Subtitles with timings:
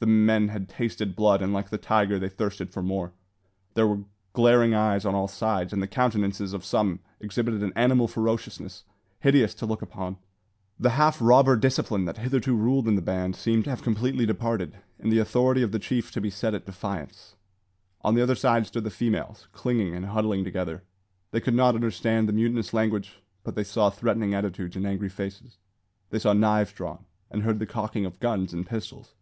[0.00, 3.14] The men had tasted blood, and like the tiger, they thirsted for more.
[3.74, 8.06] There were glaring eyes on all sides, and the countenances of some exhibited an animal
[8.06, 8.84] ferociousness
[9.18, 10.18] hideous to look upon.
[10.78, 14.78] The half robber discipline that hitherto ruled in the band seemed to have completely departed,
[15.00, 17.34] and the authority of the chief to be set at defiance.
[18.02, 20.84] On the other side stood the females, clinging and huddling together.
[21.32, 25.58] They could not understand the mutinous language, but they saw threatening attitudes and angry faces.
[26.10, 29.16] They saw knives drawn, and heard the cocking of guns and pistols.